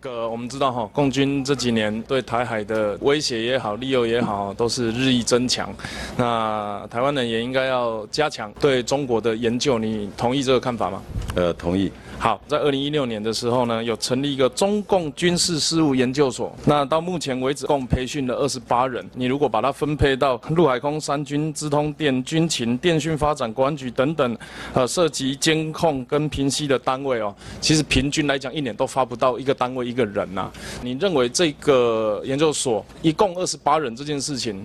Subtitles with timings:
[0.00, 5.72] 个我们知道哈，共军这几年对台海的威胁也好、利诱也好，都是日益增强。
[6.16, 11.02] 那台湾人也应该要加强对中国的研究，你同意这个看法吗？
[11.36, 11.92] 呃，同意。
[12.18, 16.54] 好，在二零一六年的时候呢，有成立一个中共军事事务研究所。
[16.66, 19.08] 那到目前为止，共培训了二十八人。
[19.14, 24.36] 你如果把它分配到陆海空三军、资通电、军情、电讯发展、国安局等等，
[24.74, 30.50] 呃，涉及监控跟平息的单位哦，其实平均来讲，一年都发不到一个单位一个人呐。
[30.82, 34.64] 你认为这个研究所一共二十八人这件事情，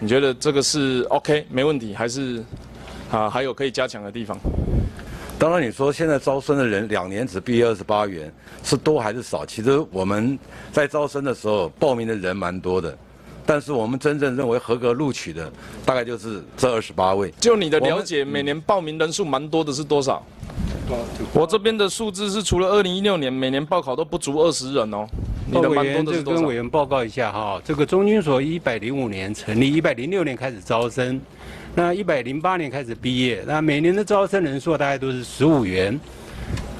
[0.00, 2.44] 你觉得这个是 OK 没问题，还是
[3.10, 4.36] 啊还有可以加强的地方？
[5.36, 9.44] 当然，你说现在招生的人两年只毕业二十八元，是多还是少？
[9.44, 10.38] 其实我们
[10.72, 12.96] 在招生的时候报名的人蛮多的，
[13.44, 15.52] 但是我们真正认为合格录取的
[15.84, 17.32] 大概就是这二十八位。
[17.40, 20.24] 就你的了解，每年报名人数蛮多的是多少？
[21.32, 25.06] 我这边的数字是，除了二零一六年每年报考都不足二十人哦。
[25.46, 31.20] 你的委员，这跟委员报告一下哈，这个中军所一百零五年成立，一百零六年开始招生。
[31.74, 35.98] 那一百零八年开始毕业，那每年的招生人数大概都是十五元，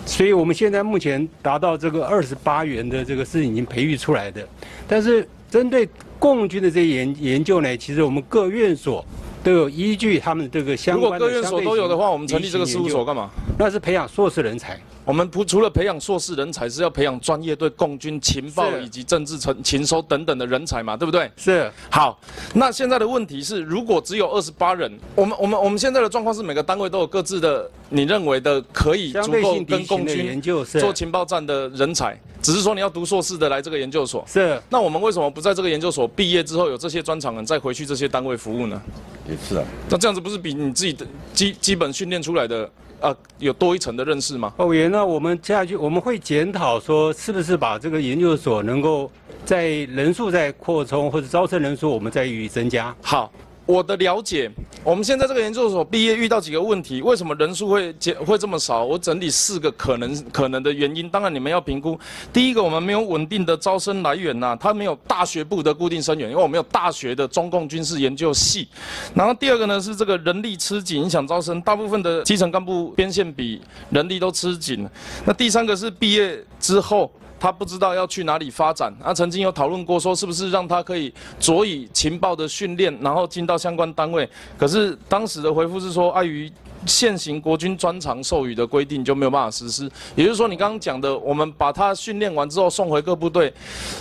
[0.07, 4.47] 所以我们现在目前达到这个二十八元的这个是已经培育出来的。
[4.89, 9.05] 但是针对共军的这些研研究呢，其实我们各院所
[9.43, 11.19] 都有依据他们这个相关的。
[11.19, 13.29] 如果各院所都有的话，我们成立这个事务所干嘛？
[13.59, 14.81] 那是培养硕士人才。
[15.05, 21.31] 我们不除了培养硕士人才，是要培养专业对共军情报以及政治情情收等等的人才嘛，对不对？
[21.37, 21.71] 是。
[21.91, 22.19] 好，
[22.55, 34.25] 那现在的问题是，如果只有二十八人，我们我们我们现在的状况是每个单位都有各自的你认为的可以足够跟共军做情报站的人才，只是说你要读硕士的来这个研究所。
[34.27, 34.59] 是。
[34.71, 38.81] 那我们为什么不在这个研究所毕业之后有这些专长人再回去这些单位服务呢？
[39.29, 39.65] 也是啊。
[39.91, 42.71] 那这样子不是比你自己的基基本训练出来的？
[43.05, 44.55] 啊，有多一层的认识吗？
[44.57, 45.05] 委员那？
[45.05, 49.11] 我们接下去我们会检讨说，是不是把这个研究所能够
[49.45, 52.95] 在人数在扩充，或者招生人数我们再予以增加。
[53.03, 53.31] 好。
[53.67, 54.51] 我的了解，
[54.83, 58.85] 我们现在这个研究所毕业遇到几个问题，为什么人数会减会这么少？
[58.85, 61.09] 我整理四个可能可能的原因。
[61.09, 61.99] 当然你们要评估，
[62.31, 68.69] 第一个我们没有稳定的招生来源呐，它没有大学部的固定生源，因为我们有大学的中共军事研究系。
[69.15, 74.87] 然后第二个呢是这个人力吃紧，影响招生，大部分的基层干部边线比人力都吃紧。
[75.25, 77.11] 那第三个是毕业之后。
[77.45, 86.51] 他不知道要去哪里发展，啊，曾经有讨论过说是不是让他可以着以情报的训练，然后进到相关单位，可是当时的回复是说碍于。
[86.87, 93.53] 现行国军专长授予的规定就没有办法实施，也就是说，你刚刚讲的，我们把他训练完之后送回各部队，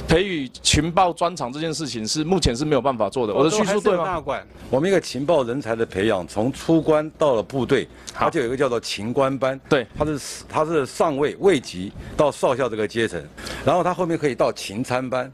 [0.08, 3.34] 培育情报专长这件事情是目前是没有办法做的。
[3.34, 4.24] 我的叙述对吗？
[4.70, 9.60] 我们一个情报人才的培养，从出关到了部队，它就有一个叫做情官班。
[9.70, 13.24] 对，他是他是上尉尉级到少校这个阶层，
[13.66, 15.32] 然后他后面可以到情参班，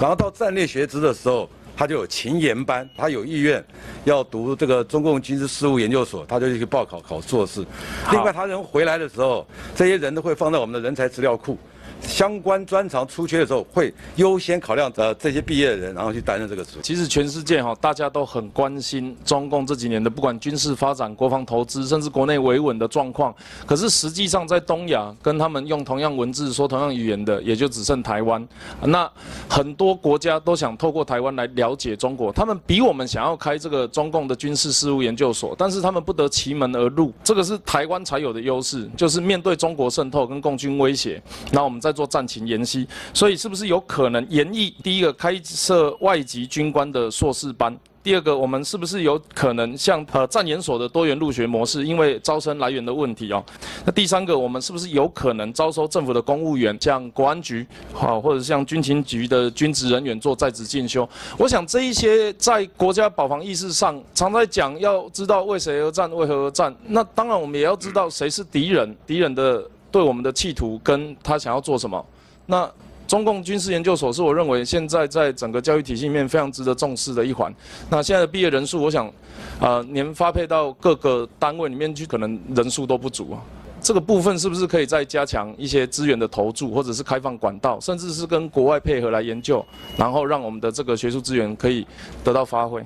[0.00, 1.48] 然后到战略学职的时候。
[1.82, 3.60] 他就有勤研班，他有意愿
[4.04, 7.66] 要读这个中共军事事务研究所，他就去报考考硕士。
[8.12, 9.44] 另外，他人回来的时候，
[9.74, 11.58] 这些人都会放在我们的人才资料库。
[12.02, 16.78] 相关专长出缺的时候，会优先考量呃这些毕业的人，然后去担任这个职。
[16.82, 23.32] 其实全世界哈，大家都很关心中共这几年的不管军事发展、国防投资，甚至国内维稳的状况。
[23.64, 28.46] 可是实际上在东亚，跟他们用同样文字、说同样语言的，也就只剩台湾。
[28.84, 29.08] 那
[29.48, 37.12] 很多国家都想透过台湾来了解中国，他们比我们想要开这个中共的军事事务研究所，但是他们不得其门而入。
[37.22, 41.91] 这个是台湾才有的优势，就是面对中国渗透跟共军威胁，那我们在。
[41.92, 47.76] 做战情研析，所以是不是有可能研议第一个开设外籍军官的硕士班？
[48.04, 51.86] 第二个，我们是不是有可能像呃战研所的多元入学模式？
[51.86, 53.40] 因为招生来源的问题哦。
[53.84, 61.08] 那第三个，我们是不是有可能招收政府的公务员，像国安局好，或者像军情局的军职人员做在职进修？
[61.38, 66.74] 我想这一些在国家保防意识上常在讲，要知道为谁而战，为何而战。
[66.88, 69.64] 那当然，我们也要知道谁是敌人，敌人的。
[69.92, 72.04] 对我们的企图跟他想要做什么，
[72.46, 72.68] 那
[73.06, 77.54] 中共军事研究所是我认为现在在整个教育体系里面非常值得重视的一环。
[77.90, 79.12] 那现在的毕业人数，我想，
[79.60, 83.38] 呃，年发配到各个单位里面去，可能人数都不足啊。
[83.82, 89.62] 这个部分是不是可以再加强一些资源的投注，或者是开放管道，甚至是跟国外配合来研究，
[89.96, 91.86] 然后让我们的这个学术资源可以
[92.24, 92.82] 得到发挥？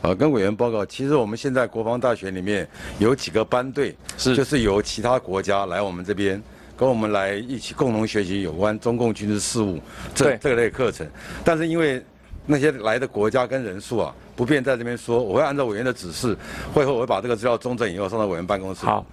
[0.00, 2.68] 啊，跟委员报告，其实我们现在国防大学里面
[2.98, 6.40] 有几个班队，是就是由其他国家来我们这边，
[6.76, 9.80] 跟我们来一起共同学习有关中共军事事务
[10.14, 11.06] 这这类课程。
[11.44, 12.02] 但是因为
[12.46, 16.36] 那些来的国家跟人数啊，不便在这边说，我会按照委员的指示，
[16.72, 18.86] 会后我会把这个资料中正以后送到委员办公室。
[18.86, 19.04] 好。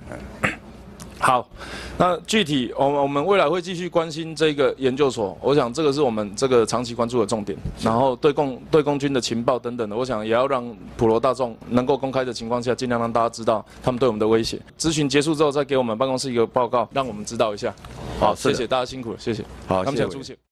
[1.17, 1.47] 好，
[1.97, 7.57] 那具体我我们未来会继续关心这个研究所，我想这个是我们这个长期关注的重点。
[7.81, 14.59] 然后对共对共军的情报等等的，我想也要让普罗大众能够公开的情况下，尽量让大家知道他们对我们的威胁。
[14.77, 17.73] 咨询结束之后，再给我们办公室一个报告，让我们知道一下。
[18.19, 19.43] 好，谢谢大家辛苦了，谢谢。
[19.67, 20.44] 好，谢谢谢。